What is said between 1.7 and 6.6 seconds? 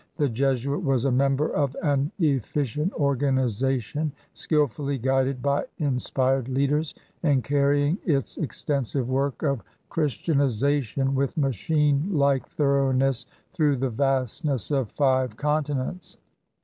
an efficient organization, skillfully guided by in spired